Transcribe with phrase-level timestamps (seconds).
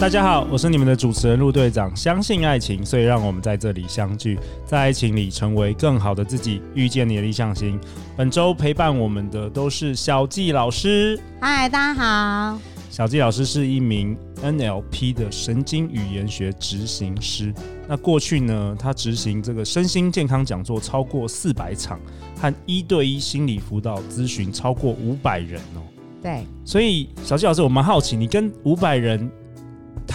[0.00, 1.94] 大家好，我是你们的主持人陆队长。
[1.94, 7.80] 相信爱情，所以让我们在这里相聚，在爱情里成为更好的自己，遇见你的理想型。
[8.16, 11.20] 本周陪伴我们的都是小纪老师。
[11.40, 12.60] 嗨，大家好。
[12.88, 17.52] 小纪老师是一名 NLP 的神经语言学执行师。
[17.88, 21.98] 那过去呢，他执行这个身心健康讲座超过四百场，
[22.40, 25.82] 和一对一心理辅导咨询超过五百人哦。
[26.22, 26.44] 对。
[26.64, 29.28] 所以小纪老师，我蛮好奇，你跟五百人。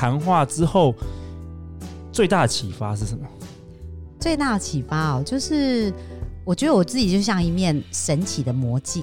[0.04, 0.94] 谈话之后，
[2.12, 3.26] 最大的启发是什么？
[4.20, 5.94] 最大的启发哦，就是
[6.44, 9.02] 我觉得我自己就像一面神奇的魔镜，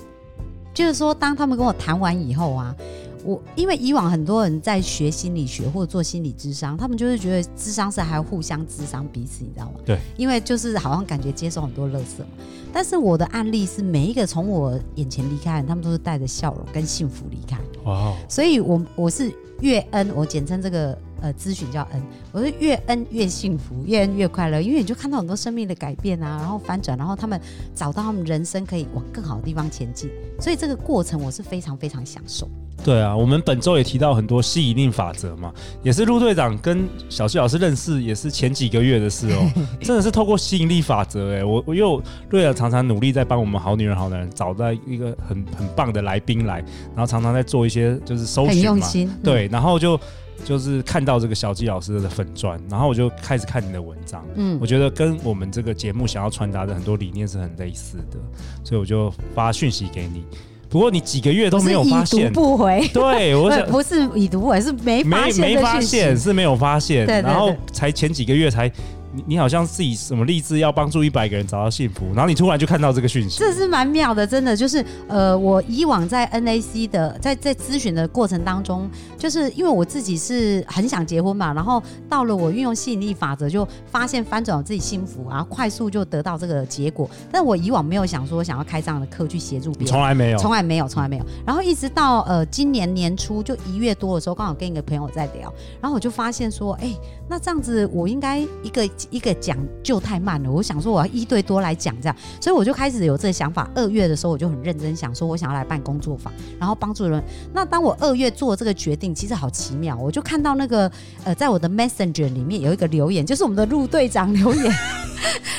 [0.75, 2.77] 就是说，当他们跟我谈完以后啊，
[3.25, 9.81] 我因为以往很多人在学心理学或者做心理智商，他们就是觉得智商是还要互相智商彼此，你知道吗？
[9.87, 12.27] 对，因为就是好像感觉接受很多垃圾嘛。
[12.75, 17.59] 但是我的案例是每一个从我眼前离开的人，他们都是带着笑容跟幸福离开。
[17.85, 19.33] 哇.所以我我是。
[19.61, 27.41] 月恩，我简称这个呃咨询叫恩，我说越恩越幸福，越恩越快乐，因为你就看到很多生命的改变啊，然后翻转，然后他们
[27.75, 30.11] 找到他们人生可以往更好的地方前进，
[30.41, 32.49] 所以这个过程我是非常非常享受。
[32.83, 39.51] 对啊，我们本周也提到很多吸引力法则嘛，也是陆队长跟小纪老师认识也是前几个月的事哦，
[39.83, 50.01] 真的是透过吸引力法则哎，我我又陆队长常常努力在帮我们好女人好男人找到一个很很棒的来宾来，然后常常在做一些就是搜寻嘛，很用心，对，然后就
[50.45, 58.19] 就是看到这个小纪老师的粉砖，然后我就开始看你的文章，嗯，我觉得跟我们这个节目想要传达的很多理念是很类似的，
[58.65, 60.25] 所以我就发讯息给你。
[60.69, 62.89] 不过你几个月都没有发现，不回。
[62.95, 67.07] 对，我想 不是已读不回，是没发现没没发现，是没有发现。
[67.07, 68.71] 对，对，对，然后才前几个月才。
[69.13, 78.89] 你你好像自己什么励志要帮助一百个人找到幸福，然后你突然就看到这个讯息，这是蛮妙的，真的就是呃，我以往在 NAC 的在在咨询的过程当中，
[79.19, 87.11] 就是因为我自己是很想结婚嘛，然后到了我运用吸引力法则，就发现翻转我自己幸福然后，快速就得到这个结果。
[87.33, 91.25] 但我以往没有想说想要开这样的课去协助别人，从来没有，从来没有，从来没有。
[91.45, 96.93] 然后一直到呃今年年初就一月多的时候，刚好跟一个朋友在聊，然后我就发现说，哎，
[97.29, 99.57] 那这样子我应该一个一个讲。
[99.83, 103.69] 就太慢了，我想说我要一对多来讲这样，所以我就开始有这个想法。
[103.75, 107.23] 二月的时候我就很认真想说，我想要来办工作坊，然后帮助人。
[107.53, 110.91] 那当我二月做这个决定，其实好奇妙，我就看到那个
[111.25, 114.73] 呃，在我的 Messenger 里面有一个留言，就是我们的陆队长留言，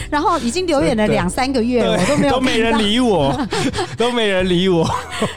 [0.10, 3.48] 然后已经留言了两三个月了，我都没有，都没人理我，
[3.98, 4.88] 都没人理我。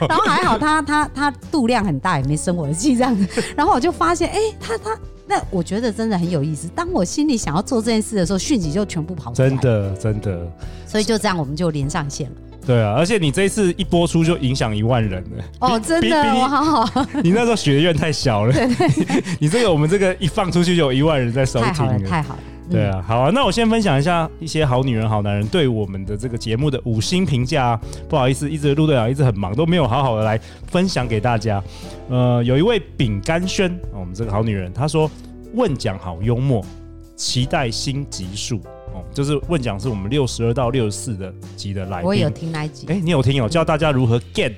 [0.09, 3.43] 然后还好他他他度量很大，也没生我的气这样子。
[3.57, 4.97] 然后我就发现，哎、欸，他他。
[5.27, 6.69] 那我觉得真的很有意思。
[6.75, 9.49] 当我心里想要做这件事的时候，讯息就全部跑出来。
[9.49, 10.47] 真的，真的。
[10.87, 12.37] 所以就这样，我们就连上线了。
[12.67, 15.45] 对啊，而且你这一次一播出就影响一万人了。
[15.61, 17.07] 哦，真的，我好好。
[17.23, 18.53] 你那时候学院太小了。
[18.53, 19.25] 对对。
[19.39, 21.73] 你这个，我们这个一放出去就有一万人在收听。
[21.73, 22.41] 太好了，太好了。
[22.71, 27.79] 对啊，好啊，那我先分享一下一些好女人、好男人对我们的这个节目的五星评价。
[28.09, 31.63] 不好意思，一直陆队长一直很忙，都没有好好的来分享给大家。
[32.09, 35.11] 呃，有一位饼干轩，我们这个好女人，她说。
[35.57, 36.67] 问讲好幽默，
[37.15, 38.57] 期待新集数
[38.93, 39.05] 哦。
[39.13, 42.89] 就是问讲是我们六十二到六十四的集的来宾，我有听那一集。
[42.89, 43.49] 哎、欸，你有听哦？
[43.49, 44.53] 教大家如何 get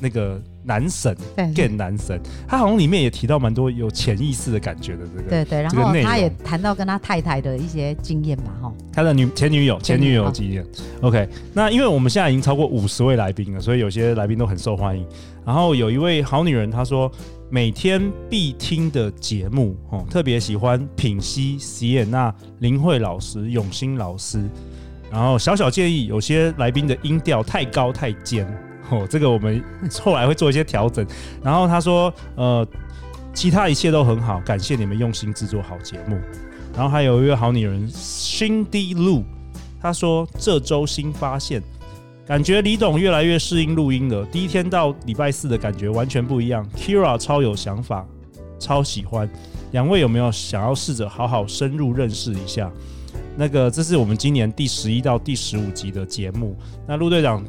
[0.00, 1.16] 那个男神
[1.54, 2.20] ，gay 男神。
[2.48, 5.28] 他好像里面也提到蛮多有潜意识的感觉的这个。
[5.28, 8.72] 对对，然后他也谈到跟他太太的一些经验吧，哈。
[8.92, 10.66] 他的女前女友前女友经验。
[11.02, 15.06] OK，那因为我们现在已经超过五十位来宾了，所以有些来宾都很受欢迎。
[15.44, 17.10] 然后有一位好女人，她说。
[17.52, 24.40] 每天必听的节目，哦，特别喜欢品析、席耶娜、林慧老师、永新老师。
[25.10, 28.46] 然后小小建议，有些来宾的音调太高太尖，
[28.90, 29.62] 哦，这个我们
[30.02, 31.06] 后来会做一些调整。
[31.42, 32.66] 然后他说，呃，
[33.32, 36.18] 其他一切都很好，感谢你们用心制作好节目。
[36.74, 39.24] 然后还有一位好女人，Cindy Lu，
[39.80, 41.62] 她说这周新发现。
[42.26, 44.24] 感觉李董越来越适应录音了。
[44.26, 46.64] 第一天到礼拜四的感觉完全不一样。
[46.76, 48.06] Kira 超有想法，
[48.56, 49.28] 超喜欢。
[49.72, 52.70] 两位有没有想要试着好好深入认识一下？
[53.36, 56.56] 那个，这是我们今年第十一到第十五集的节目。
[56.86, 57.44] 那陆队长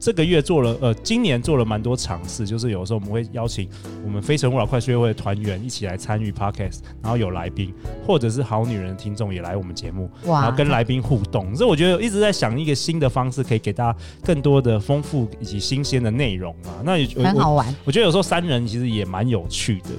[0.00, 3.68] 这个月做了，呃，今年做了蛮多尝试，就是有时候我们会邀请
[4.02, 7.70] 我们非诚勿扰快速约会的团员一起来参与 podcast，然后有来宾，
[8.06, 11.54] 或者是好女人的听众也来我们节目，哇然后跟来宾互动。
[11.54, 16.80] 所以我觉得一直在想一个新的方式，可以给大家更多的丰富以及新鲜的内容啊。
[16.82, 17.74] 那也很好玩我。
[17.84, 19.90] 我觉得有时候三人其实也蛮有趣的。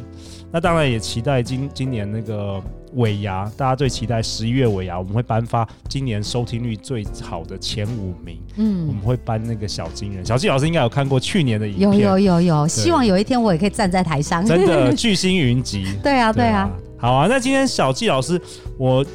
[0.52, 2.60] 那当然也期待今今年那个
[2.96, 8.40] 尾牙，大家最期待十一月尾牙，我们会颁发今年收听率最好的前五名。
[8.58, 15.86] 嗯，我们会颁那个小金人，小纪老师应该有看过去年的影片，有有有有，希望有一天我也可以站在台上，真的巨星云集。
[16.04, 17.28] 对啊对啊，对啊，好啊。
[17.30, 18.40] 那今天小纪老师，
[18.78, 19.06] 我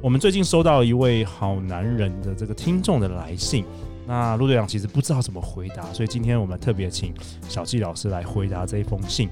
[0.00, 3.64] 我们最近收到一位好男人的这个听众的来信，
[4.06, 7.12] 那陆队长其实不知道怎么回答，所以今天我们特别请
[7.48, 9.28] 小纪老师来回答这一封信。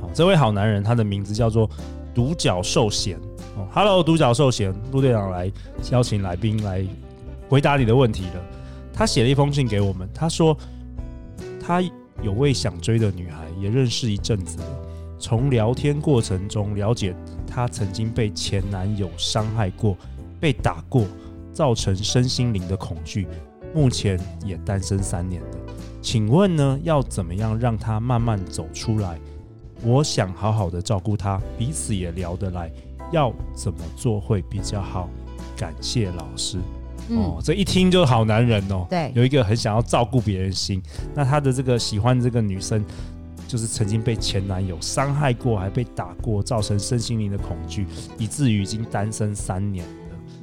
[0.00, 1.68] 好这位好男人，他的名字叫做
[2.14, 3.18] 独角兽贤。
[3.56, 5.50] 哦，Hello，独角兽贤，陆队长来
[5.90, 6.86] 邀请来宾来
[7.48, 8.42] 回答你的问题了。
[8.92, 10.56] 他写了一封信给我们，他说
[11.60, 11.82] 他
[12.22, 14.66] 有位想追的女孩，也认识一阵子了。
[15.18, 17.14] 从聊天过程中了解，
[17.46, 19.96] 她曾经被前男友伤害过，
[20.38, 21.06] 被打过，
[21.52, 23.26] 造成身心灵的恐惧。
[23.74, 25.48] 目前也单身三年了。
[26.02, 29.18] 请问呢，要怎么样让她慢慢走出来？
[29.84, 32.70] 我想好好的照顾他，彼此也聊得来，
[33.12, 35.08] 要怎么做会比较好？
[35.56, 36.58] 感谢老师。
[37.10, 38.86] 嗯、哦，这一听就是好男人哦。
[38.88, 40.82] 对，有一个很想要照顾别人心。
[41.14, 42.82] 那他的这个喜欢这个女生，
[43.46, 49.84] 就是曾经被前男友伤害过，还被打过，造成身心灵的恐惧，以至于已经单身三年。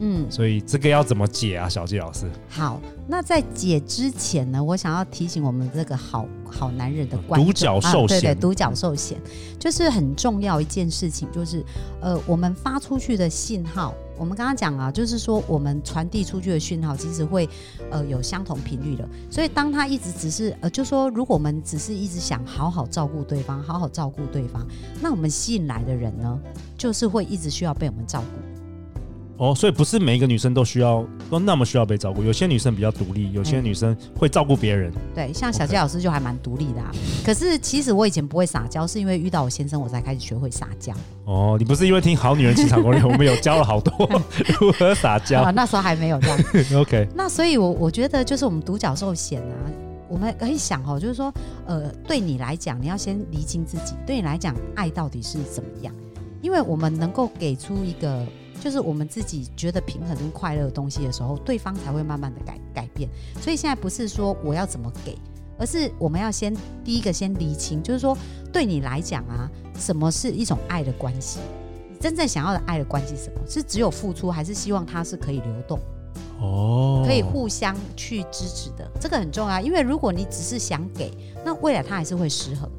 [0.03, 2.25] 嗯，所以这个要怎么解啊，小纪老师？
[2.49, 9.21] 好，那在解之前呢，我想要提醒我们这个好好男人的独角兽对对，独角兽险，
[9.59, 11.63] 就是很重要一件事情，就是
[12.01, 17.47] 呃，我们发出去的信号，我们刚刚讲啊，就是说我们传递出去的讯号，其实会
[17.91, 19.07] 呃有相同频率的。
[19.29, 24.65] 所以当他一直只是呃，就说如果我们只是一直想好好照顾对方，好好照顾对方，
[24.99, 26.39] 那我们吸引来的人呢，
[26.75, 28.50] 就是会一直需要被我们照顾。
[29.41, 34.93] 哦，所以不是每一个女生都需要都那么需要被照顾，有些女生比较独立，有些女生会照顾别人。
[35.15, 36.91] 对，像小杰老师就还蛮独立的啊。
[37.25, 40.93] 可是其实我以前不会撒娇，是因为遇到我先生，我才开始学会撒娇。
[41.25, 44.07] 哦，你不是因为听好女人情场攻略，我们有教了好多
[44.59, 45.41] 如何撒娇。
[45.41, 46.39] 啊，那时候还没有这样。
[46.79, 47.07] OK。
[47.15, 49.57] 那所以我，我我觉得就是我们独角兽险啊，
[50.07, 51.33] 我们可以想哦，就是说，
[51.65, 55.91] 呃，对你来讲，你要先厘清自己，对你来讲，爱到底是怎么样？
[56.43, 58.23] 因为我们能够给出一个。
[58.61, 63.09] 就是我们自己觉得平衡跟快乐的东西的时候，对方才会慢慢的改改变。
[63.41, 65.17] 所以现在不是说我要怎么给，
[65.57, 68.15] 而是我们要先第一个先厘清，就是说
[68.53, 71.39] 对你来讲啊，什么是一种爱的关系？
[71.89, 73.41] 你真正想要的爱的关系是什么？
[73.49, 75.79] 是只有付出，还是希望它是可以流动？
[76.39, 79.59] 哦，可以互相去支持的，这个很重要。
[79.59, 81.11] 因为如果你只是想给，
[81.43, 82.70] 那未来它还是会失衡。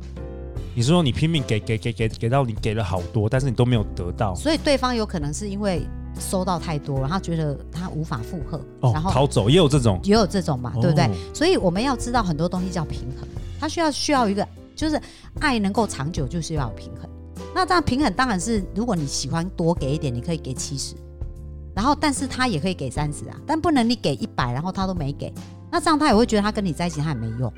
[0.74, 5.86] 你是说你拼命给给给给给到你给了好多，但是你都没有得到，所以对方有可能是因为
[6.18, 11.04] 收到太多，然后觉得他无法负荷，哦、然后逃走也有这种，也有这种嘛，对不对？
[11.04, 13.28] 哦、所以我们要知道很多东西叫平衡，
[13.60, 15.00] 它需要需要一个，就是
[15.40, 17.08] 爱能够长久，就是要有平衡。
[17.54, 20.94] 那这样平衡当然是，如果你喜欢多给一点，你可以给七十，
[21.74, 25.30] 然后但是他也可以给三十啊，但不能你给一百，然后他都没给，
[25.70, 27.52] 那这样他也会觉得他跟你在一起他也没用。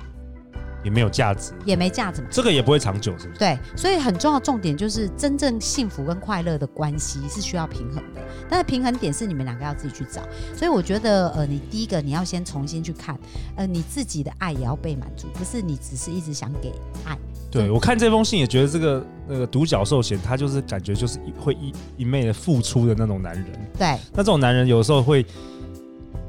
[0.84, 3.38] 也没有价值，也没价值嘛，这个也不会长久，是不是？
[3.38, 10.20] 对，所以很重要的重点就是真正幸福跟快乐的关系是需要平衡的，但是平衡点是你们两个要自己去找。
[10.54, 13.18] 所以我觉得，呃，你第一个你要先重新去看，
[13.56, 16.70] 呃，你自己的爱也要被满足，不是你只是一直想给
[17.04, 17.16] 爱。
[17.50, 23.46] 对，我看这封信也觉得这个那个独角兽险他就是感觉就是会一一昧的付出的那种男人。
[23.78, 25.24] 对，那这种男人有时候会。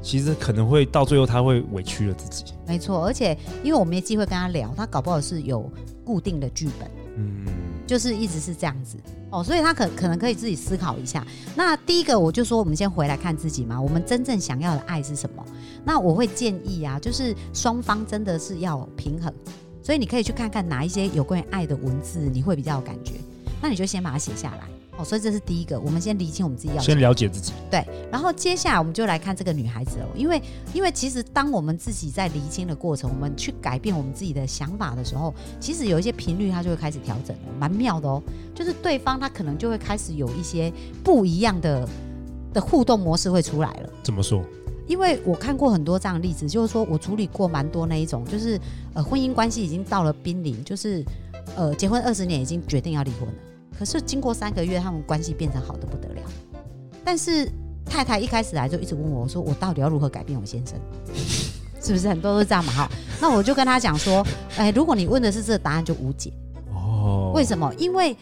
[0.06, 2.52] 其实可能会到最后，他会委屈了自己。
[2.64, 5.68] 没错，而且因为我没机会跟他聊，他搞不好是有
[6.04, 7.44] 固定的剧本，嗯，
[7.88, 8.96] 就是一直是这样子
[9.30, 11.26] 哦，所以他可可能可以自己思考一下。
[11.56, 15.44] 那第一个，我就说我们先回来看自己嘛，我们真正想要的爱是什么？
[15.84, 19.34] 那我会建议啊，就是双方真的是要平衡，
[19.82, 23.14] 所以你可以去看看哪一些有关于爱的文字，你会比较有感觉。
[23.60, 24.68] 那你就先把它写下来。
[24.98, 27.52] 哦，所以这是第一个，我们先厘清我们自己要先了解自己。
[27.70, 30.40] 对，然后接下来我们就来看这个女孩子哦，因为
[30.72, 38.22] 因为其实当我们自己在厘清的过程，我们去改变我们自己的想法的时候，其实有一些频率它就会开始调整，蛮妙的哦。
[38.54, 40.72] 就是对方他可能就会开始有一些
[41.04, 41.86] 不一样的
[42.54, 43.90] 的互动模式会出来了。
[44.02, 44.42] 怎么说？
[44.86, 48.58] 因为我看过很多这样的例子，就是说我处理过蛮多那一种，就是
[48.94, 51.04] 呃婚姻关系已经到了濒临，就是
[51.56, 53.34] 呃结婚二十年已经决定要离婚了。
[53.78, 56.22] 可是经过三个月，他们关系变成好的不得了。
[57.04, 57.50] 但是
[57.84, 60.78] 太太一开始来就一直问我，我说我到底要如何改变我先生？
[61.80, 62.72] 是不是很多都是这样嘛？
[62.72, 62.90] 哈，
[63.20, 64.26] 那我就跟他讲说，
[64.58, 66.32] 哎，如果你问的是这个答案，就无解。
[66.74, 67.72] 哦，为什么？
[67.78, 68.16] 因为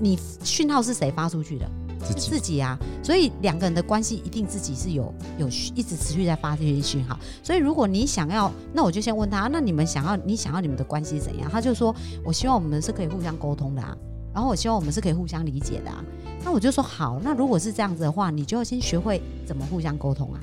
[0.00, 1.68] 你讯号是谁发出去的？
[2.02, 7.18] 自己，自己啊，所以两个人的关系一定自己是有有一直持续在发这些讯号。
[7.42, 11.50] 所以如果你想要，那我就先问他，那你们想要，你想要你们的关系怎样？
[11.50, 13.94] 他就说，我希望我们是可以互相沟通的啊，
[14.32, 16.04] 然后我希望我们是可以互相理解的啊。
[16.44, 20.40] 那我就说好，那如果是这样子的话，你就要先学会怎么互相沟通啊。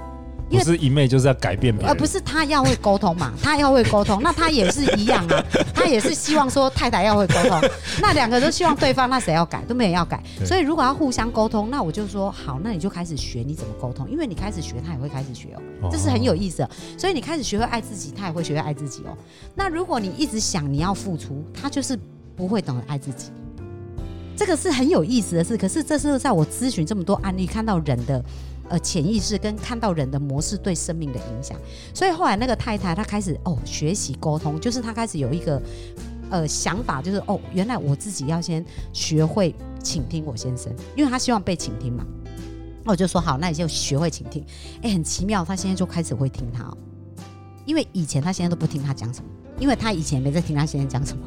[0.50, 5.44] 不是一昧就是要改变别人，而不是他要会沟通嘛，他要会沟通，那他也是一样啊，
[5.76, 7.62] 他也是希望说太太要会沟通，
[8.02, 15.50] 那两个都希望对方，那谁要改都没人要改，所以如果要互相沟通，那我就说好，那你就开始学你怎么沟通，因为你开始学，他也会开始学
[15.82, 19.18] 哦，这是很有意思的，所以你开始学会爱自己，他也会学会爱自己哦。
[19.54, 22.00] 那如果你一直想你要付出，他就是
[22.38, 23.32] 不会懂得爱自己，
[24.38, 28.24] 这个是很有意思的事，可是这是在我咨询这么多案例看到人的。
[28.70, 31.58] 呃，潜意识跟看到人的模式对生命的影响，
[31.94, 35.62] 所以后来那个太太她开始哦学习沟通，就是她开始有一个
[36.30, 42.06] 呃想法，就是哦原来我自己要先学会倾听我先生，因为她希望被倾听嘛。
[42.84, 44.44] 那我就说好，那你就学会倾听。
[44.82, 46.78] 哎，很奇妙，她现在就开始会听他哦，
[47.64, 49.30] 因为以前她现在都不听他讲什么，
[49.62, 51.24] 因为她以前没在听他现在讲什么。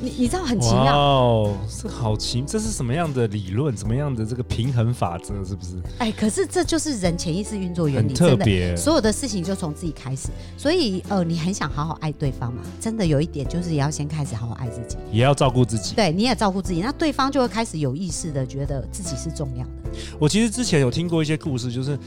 [0.00, 3.76] 你你知道很奇妙哦，这好奇，这是什么样的理论？
[3.76, 5.34] 什么样的这个平衡法则？
[5.44, 5.76] 是不是？
[5.98, 8.76] 哎，可是这就是人潜意识运作原理，特别。
[8.76, 12.62] 所有的事情就从自己开始，所以呃，你很想好好爱对方嘛？
[12.80, 15.94] 真的有一点就是也要先开始好好爱自己，也要照顾自己。
[15.94, 19.98] 对，你也照顾自己，那对方就会开始有意识的觉得自己是重要的。
[20.18, 21.98] 我其实之前有听过一些故事，就是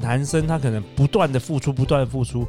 [0.00, 2.46] 男生他可能不断的付出，不断的付出。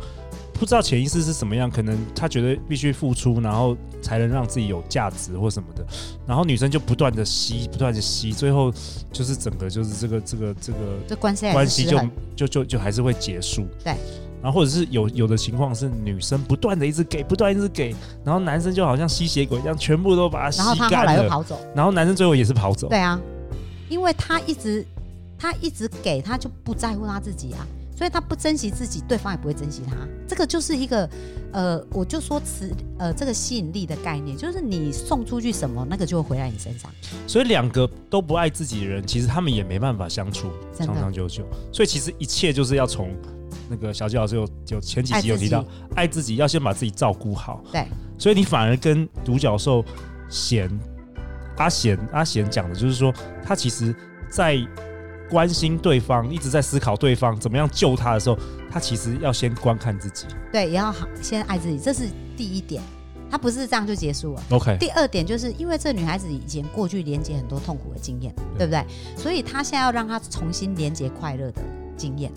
[0.62, 5.84] 不知道潜意识是什么样，可能他觉得必须付出，然后才能让自己有价值或什么的，
[6.28, 8.72] 然后女生就不断的吸，不断的吸，最后
[9.12, 10.78] 就是整个就是这个这个这个
[11.08, 11.98] 这关系关系就
[12.36, 13.66] 就就就还是会结束。
[13.84, 13.96] 对，
[14.40, 22.88] 然后或者是有有的情况是女生不断的一直给，不断一直给，然后男生就好像吸血鬼一样，全部都把它吸干了，然后他后来又跑走，然后男生最后也是跑走。
[22.88, 23.20] 对啊，
[23.90, 24.86] 因为他一直
[25.40, 27.66] 他一直给，他就不在乎他自己啊。
[28.02, 29.96] 所以他不珍惜自己，对方也不会珍惜他。
[30.28, 31.08] 这个就是一个，
[31.54, 36.90] 呃，我就说磁，呃，这个吸引力的概念，就是你送出去什么，那个就会回来你身上。
[37.28, 41.46] 所以两个都不爱自己的人，其实他们也没办法相处长长久久。
[41.72, 43.16] 所以其实一切就是要从
[43.70, 47.64] 那个小纪老师有有前几集有提到，爱自己要先把自己照顾好。
[47.72, 47.86] 对。
[48.18, 49.86] 所以你反而跟独角兽
[50.28, 50.68] 贤
[51.56, 53.14] 阿贤阿贤讲的就是说，
[53.46, 53.96] 他其实，
[54.28, 54.58] 在。
[55.32, 58.38] 关心对方，一直在思考对方怎么样救他的时候，
[58.70, 62.84] 他其实要先观看自己，对，也要好先爱自己，这是第一点。
[63.30, 64.44] 他不是这样就结束了。
[64.50, 64.76] OK。
[64.78, 68.86] 第二点就是因为这女孩子以前过去连接很多痛苦的经验，对，对不对？
[69.16, 71.62] 所以她现在要让她重新连接快乐的
[71.96, 72.30] 经验。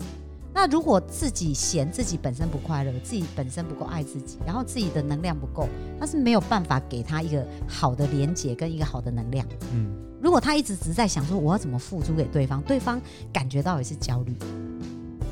[0.53, 5.67] 那如果自己嫌自己本身不快乐，自己本身不够爱自己，然后自己的能量不够，
[5.99, 9.45] 她是没有办法给她一个好的连接跟一个好的能量。
[9.73, 9.93] 嗯。
[10.25, 12.99] 如果他一直只在想说我要怎么付出给对方，对方
[13.31, 14.33] 感觉到也是焦虑，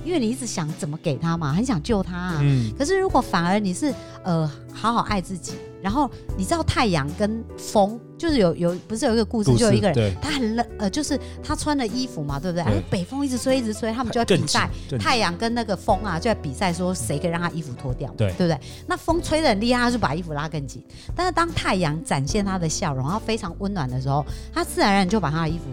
[0.04, 2.40] 因为你一直想怎么给他嘛，很想救他啊。
[2.42, 2.72] 嗯。
[2.78, 3.94] 可是如果反而你是
[4.24, 5.54] 呃好好爱自己。
[5.84, 12.64] 然后你知道太阳跟风，就是有有不是有一个故事，就有一个人他很冷，呃，就是他穿了衣服嘛，对不对？
[12.64, 18.58] 对，北风一直吹一直吹，他们就在比赛，太阳跟那个风啊就在比赛，说谁可以让他衣服脱掉，对，对不对？
[18.88, 20.82] 那风吹得很厉害，他就把衣服拉更紧。
[21.14, 25.66] 但是当太阳展现他的笑容，然后非常温暖的时候，他自然而然就把他的衣服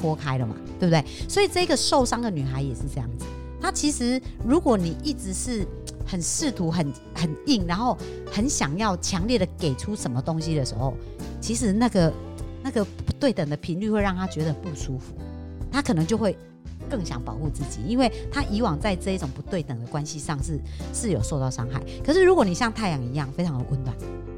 [0.00, 1.04] 脱开了嘛，对不对？
[1.28, 3.24] 所以这个受伤的女孩也是这样子。
[3.64, 5.66] 他其实如果你一直是。
[6.06, 7.96] 很试图很很硬，然后
[8.30, 10.92] 很想要强烈的给出什么东西的时候，
[11.40, 12.12] 其实那个
[12.62, 15.14] 那个不对等的频率会让他觉得不舒服，
[15.72, 16.36] 他可能就会
[16.90, 20.60] 更想保护自己，因为他以往在这一种不对等的关系上是
[20.92, 21.82] 是有受到伤害。
[22.04, 23.96] 可是如果你像太阳一样非常的温暖，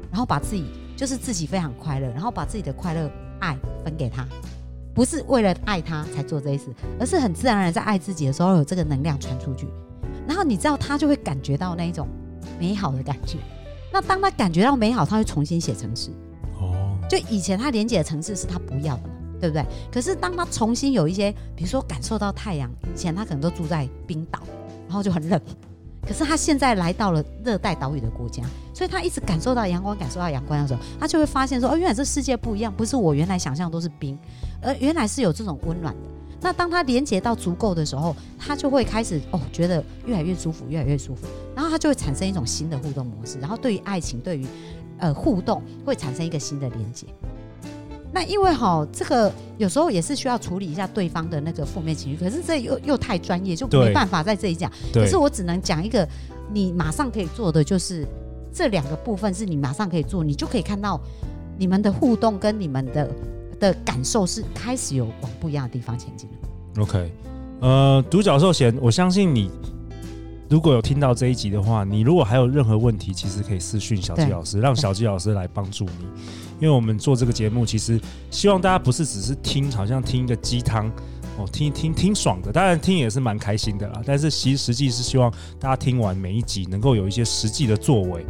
[0.09, 0.63] 然后把自己
[0.95, 4.25] 就是自己非常快乐，然后把自己的快乐爱分给他，
[4.97, 9.67] 不是为了爱他才做这些事，而是很自然而然在爱自己的时候有这个能量传出去。
[10.27, 12.07] 然后你知道他就会感觉到那一种
[12.59, 13.37] 美好的感觉。
[13.93, 16.09] 那当他感觉到美好，他会重新写程式。
[16.59, 16.97] 哦。
[17.07, 19.63] 就以前他连接的城市是他不要的嘛，对不对？
[19.91, 24.39] 可是当他重新有一些，比如说感受到太阳，以前他可能都住在冰岛，
[24.87, 25.39] 然后就很冷。
[26.07, 28.41] 可是他现在来到了热带岛屿的国家，
[28.73, 34.17] 所以他一直感受到阳光，感受到阳光的时候，他就会发现说：哦，原来这世界不一样，不是我原来想象都是冰，
[34.61, 36.01] 而原来是有这种温暖的。
[36.39, 41.27] 那当他连接到足够的时候，他就会开始哦，觉得越来越舒服，越来越舒服。
[41.55, 44.45] 然后他就会产生一种新的互动模式，然后对于爱情，对于
[44.99, 47.07] 呃互动，会产生一个新的连接。
[48.17, 54.71] 那因为哈、哦，这个有时候也是需要处理一下对方的那个负面情绪，可是这又又太专业，就没办法在这里讲。
[54.91, 56.07] 可是我只能讲一个
[56.51, 58.03] 你马上可以做的就是
[58.51, 60.99] 这两个部分是你马上可以做，你就可以看到
[61.59, 63.07] 你们的互动跟你们的
[63.59, 66.81] 的感受是开始有往不一样的地方前进了。
[66.81, 67.11] OK，
[67.59, 69.51] 呃，独角兽贤，我相信你
[70.49, 76.05] 如果有听到这一集的话，你如果还有任何问题，其实可以私讯小纪老师，让小纪老师来帮助你。
[76.59, 77.99] 因为我们做这个节目，其实
[78.31, 80.91] 希望大家不是只是听，好像听一个鸡汤。
[81.37, 84.01] 哦，听听听爽的，当然听也是蛮开心的啦。
[84.03, 88.25] 但是其实实际是希望大家听完每一集能够有一些实际的作为，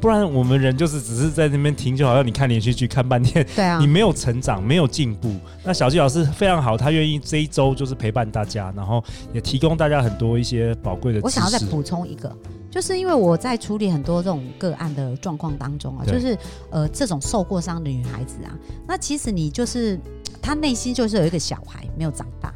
[0.00, 5.34] 不然我们人就是只是在那边听，就好像你看连续剧看半天，对啊，你没有成长，没有进步。
[5.64, 9.02] 那小纪老师非常好，他愿意这一周就是陪伴大家，然后
[9.32, 11.20] 也提供大家很多一些宝贵的。
[11.22, 12.34] 我想要再补充一个，
[12.70, 16.38] 就是因为我在处理很多这种个案的状况当中啊，就是
[16.70, 18.54] 呃这种受过伤的女孩子啊，
[18.86, 19.98] 那其实你就是。
[20.40, 22.54] 她内心就是有一个小孩没有长大，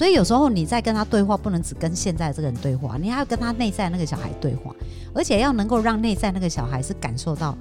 [0.00, 4.74] 所以有时候你在跟他对话，不能只跟现在这个人对话，你还要跟他内在那个小孩对话，
[5.12, 7.54] 而且要能够让内在那个小孩是感受到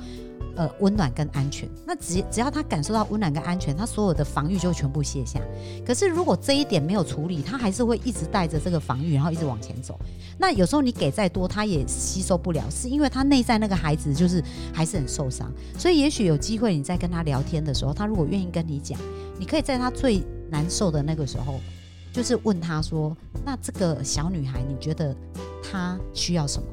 [0.56, 1.68] 呃温暖跟安全。
[1.86, 5.38] 那只只要他感受到温暖跟安全，他所有的防御就全部卸下。
[5.86, 10.00] 可是如果这一点没有处理，他还是会一直带着这个防御，然后一直往前走。
[10.38, 14.42] 那有时候你给再多，他也吸收不了，是因为他内在那个孩子就是
[14.72, 15.52] 还是很受伤。
[15.78, 18.98] 所以也许有机会你在跟他聊天的时候，他如果愿意跟你讲，
[19.38, 21.60] 你可以在他最难受的那个时候，
[22.20, 25.16] 就是问他说：“那这个小女孩，你觉得
[25.64, 26.68] 她需要什么？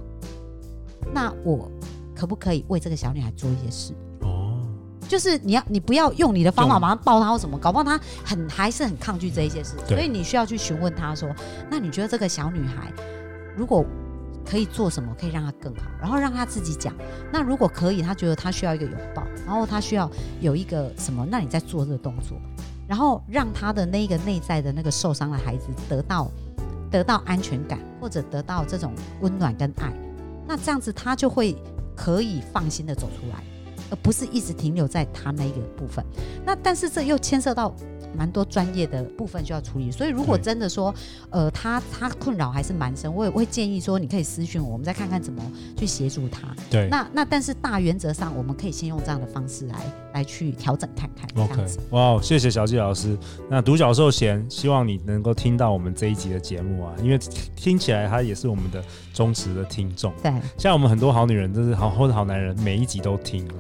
[1.15, 1.71] 那我
[2.17, 3.95] 可不可以为这个小女孩做一些事？”
[4.27, 4.61] 哦，
[5.09, 11.33] 就是你要你不要用你的方法马上抱她或什么，搞不好她很还是很抗拒这一些事，所以你需要去询问她说
[11.71, 12.93] ：“那你觉得这个小女孩？”
[13.57, 13.87] 如果
[14.45, 16.93] 可以做什么，可以让他更好，然后让他自己讲。
[17.33, 20.11] 那如果可以，他觉得他需要一个拥抱，然后他需要
[20.41, 22.37] 有一个什么，那你再做这个动作，
[22.87, 26.31] 然后让他的那个内在的那个受伤的孩子得到
[26.91, 29.93] 得到安全感，或者得到这种温暖跟爱。
[30.47, 31.57] 那这样子他就会
[31.95, 33.43] 可以放心的走出来，
[33.91, 36.05] 而不是一直停留在他那个部分。
[36.45, 37.75] 那但是这又牵涉到。
[38.17, 40.95] 蛮多专业的部分需要处理，所以如果真的说，
[41.29, 45.43] 呃，他他困扰还是蛮深，我也会建议说，你可以私讯我，我们再看看怎么
[45.77, 46.49] 去协助他。
[46.71, 49.75] 对，那那但是大原则上，我们可以先用这样的方式来
[50.17, 51.29] 来去调整看看。
[51.45, 53.17] OK，哇，wow，谢谢小纪老师。
[53.51, 57.19] 那独角兽贤，希望你能够听到我们这一集的节目啊，因为
[57.55, 60.11] 听起来他也是我们的忠实的听众。
[60.23, 63.55] 对，像我们很多好女人，都是好或者好男人，每一集都听了。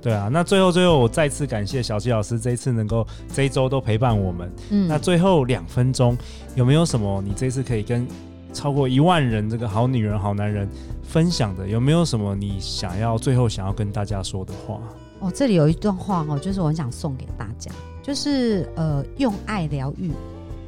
[0.00, 4.50] 对啊，那最后最后我再次感谢小纪老师这一次能够这一周都陪伴我们。
[4.70, 6.16] 嗯，那最后两分钟
[6.54, 8.06] 有没有什么你这一次可以跟
[8.54, 10.66] 超过一万人这个好女人好男人
[11.02, 11.68] 分享的？
[11.68, 14.80] 有没有什么你想要最后想要跟大家说的话？
[15.20, 17.70] 哦，这里有一段话哦，就是我很想送给大家，
[18.02, 20.12] 就是呃，用爱疗愈，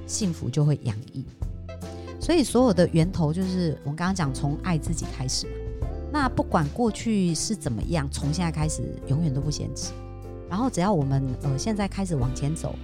[0.06, 1.24] 幸福就会洋溢。
[2.20, 5.52] 所以所有的源头就是我们刚刚讲从爱自己开始嘛。
[6.12, 9.92] 那不管过去是怎么样，从现在开始永远都不嫌迟。
[10.48, 12.74] 然后只要我们呃现在开始往前走，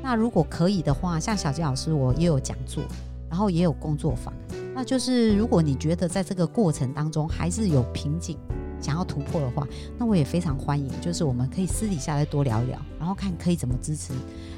[0.00, 2.84] 那如果可以的话，像小杰老师我也有讲座，
[3.28, 4.32] 然后也有工作坊。
[4.72, 8.38] 那就是如果你觉得在这个过程当中还是有瓶颈，
[8.80, 9.66] 想要突破的话，
[9.98, 14.12] 那我也非常欢迎，就是我们可以私底下再多聊一聊，然后看可以怎么支持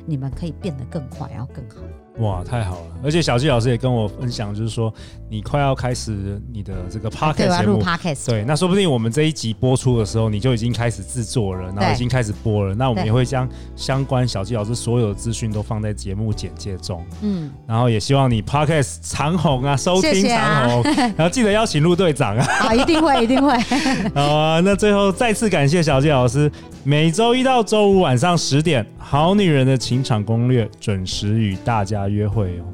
[0.06, 1.83] 你们，可以变得更快，然后更好。
[2.18, 2.87] 哇，太好了！
[3.03, 4.92] 而且小纪老师也跟我分享，就是说
[5.31, 7.83] 你快要开始你的这个 podcast 节目，
[8.27, 12.75] 对，那说不定我们这一集播出的时候，你就已经开始制作了，然后已经开始播了。
[12.75, 17.03] 那我们也会将相关小纪老师所有的资讯都放在节目简介中。
[17.23, 23.57] 嗯，然后也希望你 podcast 长红啊，收听长红，谢谢啊、 然后记得邀请陆队长啊，好，一定会，一定会。
[24.14, 26.51] 好啊，那最后再次感谢小纪老师。
[26.83, 32.64] 每周一到周五晚上十点，《好女人的情场攻略》准时与大家约会哦。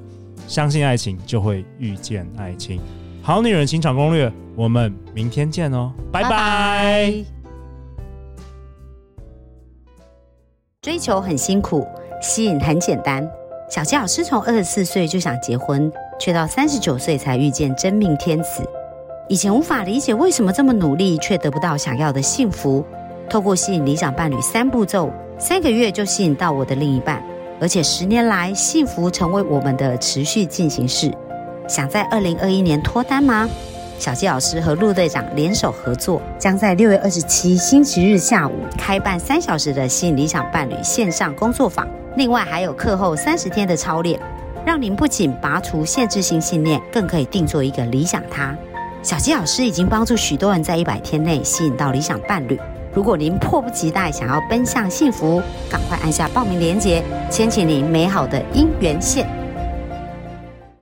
[0.46, 2.78] 相信爱情，就会遇见爱情。
[3.20, 7.12] 《好女人情场攻略》，我们明天见哦，拜拜。
[10.82, 11.84] 追求很辛苦，
[12.22, 13.28] 吸引很简单。
[13.68, 15.90] 小纪老师从二十四岁就想结婚，
[16.20, 18.62] 却到三十九岁才遇见真命天子。
[19.28, 22.86] 以前无法理解为什么这么努力，却得不到想要的幸福。
[23.28, 27.22] 透过吸引理想伴侣三步骤，三个月就吸引到我的另一半，
[27.60, 31.12] 而且十年来幸福成为我们的持续进行式。
[31.68, 33.48] 想在二零二一年脱单吗？
[33.98, 44.20] 小纪老师和陆队长联手合作，将在六月二十七星期日下午开办三小时的吸引理想伴侣线上工作坊，另外还有课后三十天的操练，
[44.66, 48.54] 让您不仅拔除限制性信念，更可以定做一个理想他。
[49.02, 52.60] 小纪老师已经帮助许多人在一百天内吸引到理想伴侣。
[52.96, 59.45] 如果您迫不及待想要奔向幸福，赶快按下报名链接，牵起您美好的姻缘线。